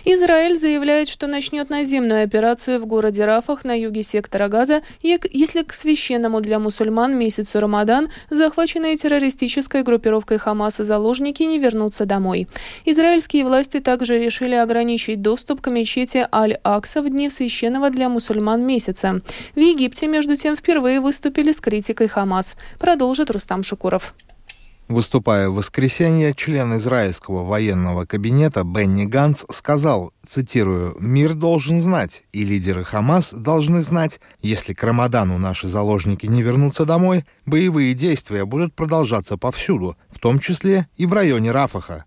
Израиль 0.05 0.57
заявляет, 0.57 1.09
что 1.09 1.27
начнет 1.27 1.71
наземную 1.71 2.25
операцию 2.25 2.81
в 2.81 2.87
городе 2.87 3.25
Рафах 3.25 3.65
на 3.65 3.79
юге 3.79 4.03
сектора 4.03 4.49
Газа, 4.49 4.83
если 5.03 5.63
к 5.63 5.73
священному 5.73 6.41
для 6.41 6.59
мусульман 6.59 7.17
месяцу 7.17 7.61
Рамадан 7.61 8.09
захваченные 8.31 8.97
террористической 8.97 9.83
группировкой 9.83 10.39
Хамаса 10.39 10.85
заложники 10.85 11.43
не 11.43 11.59
вернутся 11.59 12.07
домой. 12.07 12.49
Израильские 12.85 13.45
власти 13.45 13.81
также 13.81 14.19
решили 14.19 14.55
ограничить 14.55 15.23
доступ 15.23 15.61
к 15.61 15.71
мечети 15.71 16.27
Аль-Акса 16.33 17.03
в 17.03 17.09
дни 17.09 17.31
священного 17.31 17.91
для 17.91 18.09
мусульман 18.09 18.65
месяца. 18.65 19.21
В 19.55 19.61
Египте, 19.61 20.07
между 20.07 20.37
тем, 20.37 20.57
впервые 20.57 21.01
выступили 21.01 21.53
с 21.53 21.61
критикой 21.61 22.09
Хамас. 22.09 22.57
Продолжит 22.79 23.31
Рустам 23.31 23.63
Шукуров. 23.63 24.15
Выступая 24.89 25.49
в 25.49 25.55
воскресенье, 25.55 26.33
член 26.33 26.77
израильского 26.77 27.43
военного 27.43 28.07
кабинета 28.07 28.63
Бенни 28.63 29.05
Ганс 29.05 29.45
сказал, 29.51 30.13
цитирую, 30.25 30.97
«Мир 31.01 31.35
должен 31.35 31.81
знать, 31.81 32.23
и 32.33 32.45
лидеры 32.45 32.85
Хамас 32.85 33.33
должны 33.33 33.83
знать, 33.83 34.21
если 34.43 34.75
к 34.75 34.85
Рамадану 34.85 35.39
наши 35.39 35.67
заложники 35.67 36.27
не 36.27 36.41
вернутся 36.41 36.85
домой, 36.85 37.25
боевые 37.47 37.95
действия 37.95 38.45
будут 38.45 38.75
продолжаться 38.75 39.37
повсюду, 39.37 39.97
в 40.09 40.21
том 40.21 40.39
числе 40.39 40.87
и 40.97 41.05
в 41.05 41.13
районе 41.13 41.51
Рафаха». 41.51 42.05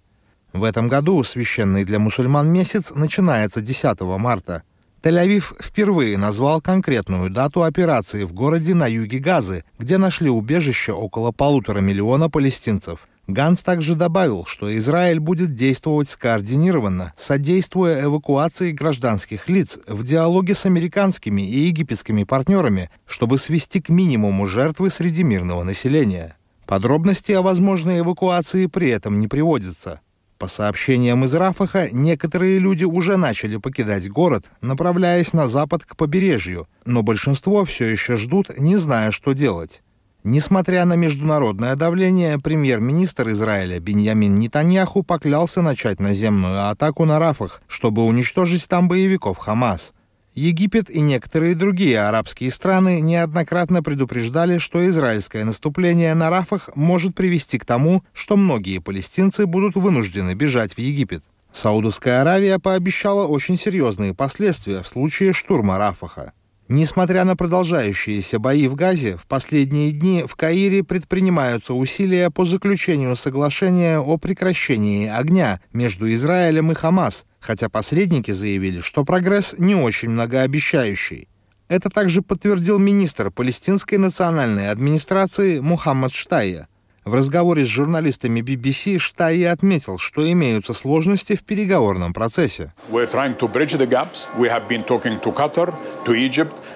В 0.54 0.64
этом 0.64 0.88
году 0.88 1.22
священный 1.24 1.84
для 1.84 2.00
мусульман 2.00 2.48
месяц 2.48 2.92
начинается 2.96 3.60
10 3.60 4.00
марта. 4.18 4.64
Тель-Авив 5.02 5.54
впервые 5.62 6.18
назвал 6.18 6.60
конкретную 6.60 7.30
дату 7.30 7.64
операции 7.64 8.26
в 8.26 8.34
городе 8.34 8.74
на 8.74 8.86
юге 8.86 9.20
Газы, 9.20 9.64
где 9.78 9.98
нашли 9.98 10.30
убежище 10.30 10.92
около 10.92 11.32
полутора 11.32 11.80
миллиона 11.80 12.30
палестинцев. 12.30 13.08
Ганс 13.28 13.62
также 13.62 13.96
добавил, 13.96 14.46
что 14.46 14.76
Израиль 14.78 15.20
будет 15.20 15.54
действовать 15.54 16.10
скоординированно, 16.10 17.14
содействуя 17.16 18.04
эвакуации 18.04 18.72
гражданских 18.72 19.48
лиц 19.48 19.78
в 19.88 20.04
диалоге 20.04 20.56
с 20.56 20.66
американскими 20.66 21.44
и 21.44 21.68
египетскими 21.68 22.24
партнерами, 22.24 22.90
чтобы 23.06 23.38
свести 23.38 23.82
к 23.82 23.90
минимуму 23.90 24.48
жертвы 24.48 24.90
среди 24.90 25.24
мирного 25.24 25.64
населения. 25.64 26.36
Подробности 26.66 27.32
о 27.32 27.42
возможной 27.42 28.00
эвакуации 28.00 28.66
при 28.66 28.90
этом 28.90 29.20
не 29.20 29.28
приводятся. 29.28 30.02
По 30.40 30.48
сообщениям 30.48 31.26
из 31.26 31.36
Рафаха, 31.36 31.90
некоторые 31.92 32.60
люди 32.60 32.86
уже 32.86 33.18
начали 33.18 33.58
покидать 33.58 34.10
город, 34.10 34.46
направляясь 34.62 35.34
на 35.34 35.50
запад 35.50 35.84
к 35.84 35.98
побережью, 35.98 36.70
но 36.86 37.04
большинство 37.04 37.66
все 37.66 37.88
еще 37.88 38.16
ждут, 38.16 38.58
не 38.58 38.78
зная, 38.78 39.12
что 39.12 39.34
делать. 39.34 39.82
Несмотря 40.24 40.86
на 40.86 40.94
международное 40.94 41.76
давление, 41.76 42.40
премьер-министр 42.40 43.32
Израиля 43.32 43.82
Беньямин 43.82 44.40
Нетаньяху 44.40 45.04
поклялся 45.04 45.62
начать 45.62 46.00
наземную 46.00 46.70
атаку 46.70 47.04
на 47.04 47.20
Рафах, 47.20 47.62
чтобы 47.68 48.06
уничтожить 48.06 48.66
там 48.70 48.88
боевиков 48.88 49.38
Хамас– 49.38 49.94
Египет 50.40 50.90
и 50.90 51.02
некоторые 51.02 51.54
другие 51.54 52.00
арабские 52.00 52.50
страны 52.52 53.02
неоднократно 53.02 53.84
предупреждали, 53.84 54.58
что 54.58 54.88
израильское 54.88 55.44
наступление 55.44 56.14
на 56.14 56.30
Рафах 56.30 56.70
может 56.76 57.14
привести 57.14 57.60
к 57.60 57.66
тому, 57.66 58.04
что 58.14 58.38
многие 58.38 58.80
палестинцы 58.80 59.46
будут 59.46 59.76
вынуждены 59.76 60.34
бежать 60.36 60.74
в 60.74 60.80
Египет. 60.80 61.24
Саудовская 61.52 62.22
Аравия 62.22 62.58
пообещала 62.58 63.28
очень 63.28 63.58
серьезные 63.58 64.14
последствия 64.14 64.82
в 64.82 64.88
случае 64.88 65.34
штурма 65.34 65.78
Рафаха. 65.78 66.32
Несмотря 66.70 67.26
на 67.26 67.36
продолжающиеся 67.36 68.40
бои 68.40 68.68
в 68.68 68.76
Газе, 68.76 69.18
в 69.18 69.26
последние 69.26 69.92
дни 69.92 70.24
в 70.26 70.36
Каире 70.36 70.84
предпринимаются 70.84 71.74
усилия 71.74 72.30
по 72.30 72.46
заключению 72.46 73.16
соглашения 73.18 74.00
о 74.00 74.18
прекращении 74.18 75.08
огня 75.08 75.60
между 75.74 76.10
Израилем 76.14 76.72
и 76.72 76.76
Хамас, 76.76 77.26
хотя 77.40 77.70
посредники 77.70 78.32
заявили, 78.32 78.82
что 78.82 79.04
прогресс 79.04 79.56
не 79.58 79.76
очень 79.76 80.10
многообещающий. 80.10 81.28
Это 81.68 81.90
также 81.90 82.22
подтвердил 82.22 82.80
министр 82.80 83.32
палестинской 83.32 83.98
национальной 83.98 84.70
администрации 84.70 85.60
Мухаммад 85.60 86.14
Штайя– 86.14 86.68
в 87.10 87.16
разговоре 87.16 87.66
с 87.66 87.68
журналистами 87.68 88.40
BBC 88.40 89.00
Штайи 89.00 89.44
отметил, 89.44 89.98
что 89.98 90.32
имеются 90.32 90.74
сложности 90.74 91.36
в 91.36 91.44
переговорном 91.44 92.14
процессе. 92.14 92.74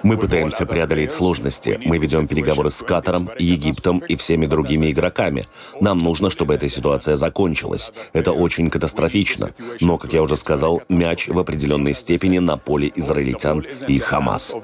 Мы 0.02 0.18
пытаемся 0.18 0.66
преодолеть 0.66 1.12
сложности. 1.12 1.80
Мы 1.84 1.98
ведем 1.98 2.26
переговоры 2.26 2.70
с 2.70 2.82
Катаром, 2.82 3.30
Египтом 3.38 3.98
и 3.98 4.16
всеми 4.16 4.46
другими 4.46 4.90
игроками. 4.90 5.46
Нам 5.80 5.98
нужно, 5.98 6.30
чтобы 6.30 6.54
эта 6.54 6.68
ситуация 6.68 7.16
закончилась. 7.16 7.92
Это 8.12 8.32
очень 8.32 8.70
катастрофично. 8.70 9.50
Но, 9.80 9.98
как 9.98 10.12
я 10.12 10.22
уже 10.22 10.36
сказал, 10.36 10.82
мяч 10.88 11.28
в 11.28 11.38
определенной 11.38 11.94
степени 11.94 12.38
на 12.38 12.56
поле 12.56 12.92
израильтян 12.96 13.64
и 13.86 13.98
Хамас. 13.98 14.54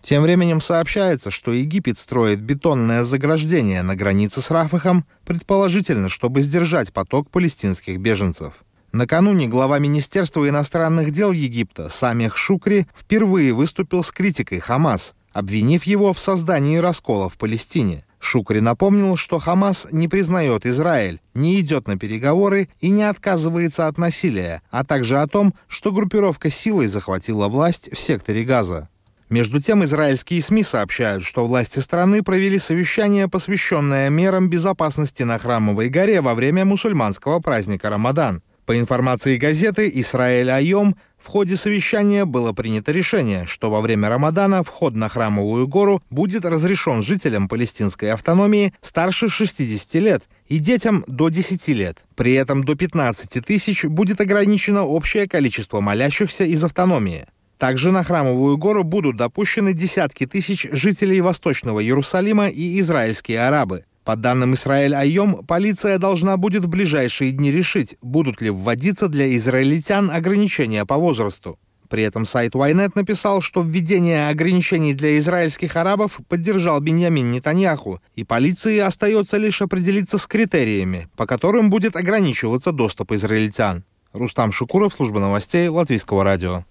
Тем 0.00 0.22
временем 0.22 0.60
сообщается, 0.60 1.30
что 1.30 1.52
Египет 1.52 1.98
строит 1.98 2.40
бетонное 2.40 3.04
заграждение 3.04 3.33
заграждение 3.34 3.82
на 3.82 3.96
границе 3.96 4.40
с 4.40 4.50
Рафахом, 4.52 5.04
предположительно, 5.24 6.08
чтобы 6.08 6.40
сдержать 6.40 6.92
поток 6.92 7.30
палестинских 7.30 7.98
беженцев. 7.98 8.52
Накануне 8.92 9.48
глава 9.48 9.80
Министерства 9.80 10.48
иностранных 10.48 11.10
дел 11.10 11.32
Египта 11.32 11.88
Самих 11.88 12.36
Шукри 12.36 12.86
впервые 12.96 13.52
выступил 13.52 14.04
с 14.04 14.12
критикой 14.12 14.60
Хамас, 14.60 15.16
обвинив 15.32 15.82
его 15.82 16.12
в 16.12 16.20
создании 16.20 16.76
раскола 16.76 17.28
в 17.28 17.36
Палестине. 17.36 18.04
Шукри 18.20 18.60
напомнил, 18.60 19.16
что 19.16 19.40
Хамас 19.40 19.88
не 19.90 20.06
признает 20.06 20.64
Израиль, 20.64 21.20
не 21.34 21.60
идет 21.60 21.88
на 21.88 21.98
переговоры 21.98 22.68
и 22.78 22.90
не 22.90 23.02
отказывается 23.02 23.88
от 23.88 23.98
насилия, 23.98 24.62
а 24.70 24.84
также 24.84 25.18
о 25.18 25.26
том, 25.26 25.54
что 25.66 25.90
группировка 25.90 26.50
силой 26.50 26.86
захватила 26.86 27.48
власть 27.48 27.90
в 27.92 27.98
секторе 27.98 28.44
Газа. 28.44 28.88
Между 29.30 29.60
тем, 29.60 29.82
израильские 29.84 30.42
СМИ 30.42 30.62
сообщают, 30.62 31.24
что 31.24 31.46
власти 31.46 31.78
страны 31.78 32.22
провели 32.22 32.58
совещание, 32.58 33.28
посвященное 33.28 34.10
мерам 34.10 34.50
безопасности 34.50 35.22
на 35.22 35.38
Храмовой 35.38 35.88
горе 35.88 36.20
во 36.20 36.34
время 36.34 36.64
мусульманского 36.64 37.40
праздника 37.40 37.88
Рамадан. 37.90 38.42
По 38.66 38.78
информации 38.78 39.36
газеты 39.36 39.90
«Исраэль 39.94 40.50
Айом», 40.50 40.96
в 41.18 41.26
ходе 41.26 41.56
совещания 41.56 42.26
было 42.26 42.52
принято 42.52 42.92
решение, 42.92 43.46
что 43.46 43.70
во 43.70 43.80
время 43.80 44.10
Рамадана 44.10 44.62
вход 44.62 44.94
на 44.94 45.08
Храмовую 45.08 45.66
гору 45.68 46.02
будет 46.10 46.44
разрешен 46.44 47.02
жителям 47.02 47.48
палестинской 47.48 48.12
автономии 48.12 48.74
старше 48.82 49.30
60 49.30 49.94
лет 50.02 50.22
и 50.48 50.58
детям 50.58 51.02
до 51.06 51.30
10 51.30 51.68
лет. 51.68 52.04
При 52.14 52.34
этом 52.34 52.62
до 52.62 52.74
15 52.74 53.44
тысяч 53.44 53.84
будет 53.84 54.20
ограничено 54.20 54.84
общее 54.84 55.26
количество 55.26 55.80
молящихся 55.80 56.44
из 56.44 56.62
автономии. 56.62 57.26
Также 57.64 57.92
на 57.92 58.02
Храмовую 58.02 58.58
гору 58.58 58.84
будут 58.84 59.16
допущены 59.16 59.72
десятки 59.72 60.26
тысяч 60.26 60.68
жителей 60.70 61.22
Восточного 61.22 61.82
Иерусалима 61.82 62.48
и 62.48 62.78
израильские 62.80 63.40
арабы. 63.40 63.86
По 64.04 64.16
данным 64.16 64.52
Израиль 64.52 64.94
Айом, 64.94 65.46
полиция 65.46 65.96
должна 65.96 66.36
будет 66.36 66.66
в 66.66 66.68
ближайшие 66.68 67.30
дни 67.30 67.50
решить, 67.50 67.96
будут 68.02 68.42
ли 68.42 68.50
вводиться 68.50 69.08
для 69.08 69.34
израильтян 69.34 70.10
ограничения 70.10 70.84
по 70.84 70.98
возрасту. 70.98 71.58
При 71.88 72.02
этом 72.02 72.26
сайт 72.26 72.54
Ynet 72.54 72.92
написал, 72.96 73.40
что 73.40 73.62
введение 73.62 74.28
ограничений 74.28 74.92
для 74.92 75.16
израильских 75.16 75.76
арабов 75.76 76.20
поддержал 76.28 76.80
Беньямин 76.80 77.30
Нетаньяху, 77.30 77.98
и 78.14 78.24
полиции 78.24 78.78
остается 78.78 79.38
лишь 79.38 79.62
определиться 79.62 80.18
с 80.18 80.26
критериями, 80.26 81.08
по 81.16 81.24
которым 81.24 81.70
будет 81.70 81.96
ограничиваться 81.96 82.72
доступ 82.72 83.12
израильтян. 83.12 83.84
Рустам 84.12 84.52
Шукуров, 84.52 84.92
служба 84.92 85.18
новостей 85.18 85.68
Латвийского 85.68 86.24
радио. 86.24 86.66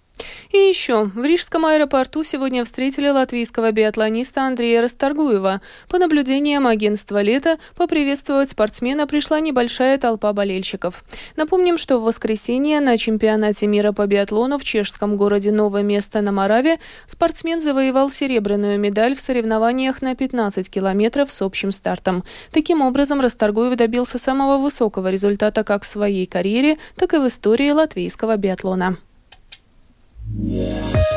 И 0.51 0.57
еще, 0.57 1.05
в 1.05 1.23
Рижском 1.23 1.65
аэропорту 1.65 2.23
сегодня 2.23 2.63
встретили 2.63 3.09
латвийского 3.09 3.71
биатлониста 3.71 4.43
Андрея 4.43 4.83
Расторгуева. 4.83 5.61
По 5.89 5.97
наблюдениям 5.97 6.67
агентства 6.67 7.23
«Лето» 7.23 7.57
поприветствовать 7.75 8.51
спортсмена 8.51 9.07
пришла 9.07 9.39
небольшая 9.39 9.97
толпа 9.97 10.31
болельщиков. 10.31 11.03
Напомним, 11.35 11.79
что 11.79 11.97
в 11.97 12.03
воскресенье 12.03 12.81
на 12.81 12.99
чемпионате 12.99 13.65
мира 13.65 13.93
по 13.93 14.05
биатлону 14.05 14.59
в 14.59 14.63
чешском 14.63 15.17
городе 15.17 15.51
Новое 15.51 15.81
Место 15.81 16.21
на 16.21 16.31
Мораве 16.31 16.77
спортсмен 17.07 17.59
завоевал 17.59 18.11
серебряную 18.11 18.79
медаль 18.79 19.15
в 19.15 19.21
соревнованиях 19.21 20.03
на 20.03 20.15
15 20.15 20.69
километров 20.69 21.31
с 21.31 21.41
общим 21.41 21.71
стартом. 21.71 22.23
Таким 22.51 22.81
образом, 22.81 23.21
Расторгуев 23.21 23.75
добился 23.75 24.19
самого 24.19 24.61
высокого 24.61 25.09
результата 25.09 25.63
как 25.63 25.81
в 25.81 25.87
своей 25.87 26.27
карьере, 26.27 26.77
так 26.95 27.15
и 27.15 27.17
в 27.17 27.27
истории 27.27 27.71
латвийского 27.71 28.37
биатлона. 28.37 28.97
Yeah. 30.35 31.12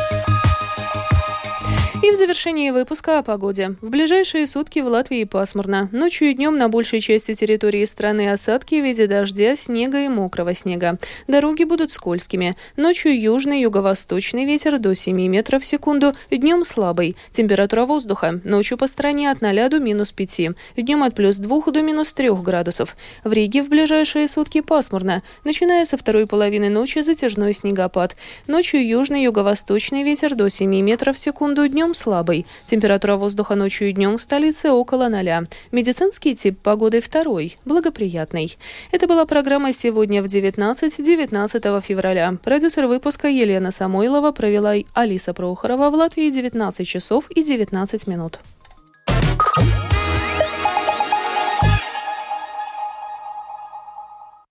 И 2.06 2.10
в 2.12 2.14
завершении 2.14 2.70
выпуска 2.70 3.18
о 3.18 3.22
погоде. 3.24 3.74
В 3.80 3.90
ближайшие 3.90 4.46
сутки 4.46 4.78
в 4.78 4.86
Латвии 4.86 5.24
пасмурно. 5.24 5.88
Ночью 5.90 6.28
и 6.28 6.34
днем 6.34 6.56
на 6.56 6.68
большей 6.68 7.00
части 7.00 7.34
территории 7.34 7.84
страны 7.84 8.30
осадки 8.30 8.76
в 8.76 8.84
виде 8.84 9.08
дождя, 9.08 9.56
снега 9.56 10.04
и 10.04 10.08
мокрого 10.08 10.54
снега. 10.54 11.00
Дороги 11.26 11.64
будут 11.64 11.90
скользкими. 11.90 12.54
Ночью 12.76 13.20
южный 13.20 13.60
юго-восточный 13.62 14.44
ветер 14.44 14.78
до 14.78 14.94
7 14.94 15.16
метров 15.26 15.64
в 15.64 15.66
секунду, 15.66 16.14
днем 16.30 16.64
слабый. 16.64 17.16
Температура 17.32 17.86
воздуха. 17.86 18.40
Ночью 18.44 18.78
по 18.78 18.86
стране 18.86 19.28
от 19.28 19.40
0 19.40 19.68
до 19.68 19.80
минус 19.80 20.12
5. 20.12 20.50
Днем 20.76 21.02
от 21.02 21.16
плюс 21.16 21.38
2 21.38 21.72
до 21.72 21.82
минус 21.82 22.12
3 22.12 22.30
градусов. 22.34 22.96
В 23.24 23.32
Риге 23.32 23.64
в 23.64 23.68
ближайшие 23.68 24.28
сутки 24.28 24.60
пасмурно. 24.60 25.24
Начиная 25.42 25.84
со 25.84 25.96
второй 25.96 26.28
половины 26.28 26.70
ночи 26.70 27.00
затяжной 27.00 27.52
снегопад. 27.52 28.14
Ночью 28.46 28.86
южный 28.86 29.24
юго-восточный 29.24 30.04
ветер 30.04 30.36
до 30.36 30.48
7 30.48 30.70
метров 30.70 31.16
в 31.16 31.18
секунду, 31.18 31.66
днем 31.66 31.95
слабый. 31.96 32.46
Температура 32.66 33.16
воздуха 33.16 33.54
ночью 33.54 33.88
и 33.88 33.92
днем 33.92 34.16
в 34.16 34.20
столице 34.20 34.70
около 34.70 35.08
ноля. 35.08 35.44
Медицинский 35.72 36.34
тип 36.34 36.60
погоды 36.60 37.00
второй, 37.00 37.56
благоприятный. 37.64 38.56
Это 38.92 39.06
была 39.06 39.24
программа 39.24 39.72
«Сегодня 39.72 40.22
в 40.22 40.26
19» 40.26 41.02
19 41.02 41.84
февраля. 41.84 42.36
Продюсер 42.44 42.86
выпуска 42.86 43.28
Елена 43.28 43.70
Самойлова 43.70 44.32
провела 44.32 44.74
Алиса 44.94 45.34
Прохорова 45.34 45.90
в 45.90 45.94
Латвии 45.94 46.30
19 46.30 46.86
часов 46.86 47.30
и 47.30 47.42
19 47.42 48.06
минут. 48.06 48.40